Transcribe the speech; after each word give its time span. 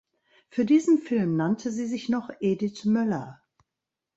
Für 0.49 0.65
diesen 0.65 0.97
Film 0.97 1.37
nannte 1.37 1.71
sie 1.71 1.85
sich 1.85 2.09
noch 2.09 2.31
"Edith 2.39 2.85
Möller". 2.85 3.39